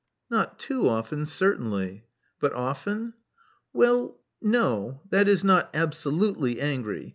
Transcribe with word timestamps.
'*Not 0.31 0.57
too 0.57 0.89
often, 0.89 1.27
certainly." 1.27 2.05
But 2.39 2.53
often?" 2.53 3.13
*'Well, 3.71 4.17
no. 4.41 4.99
That 5.11 5.27
is, 5.27 5.43
not 5.43 5.69
absolutely 5.75 6.59
angry. 6.59 7.09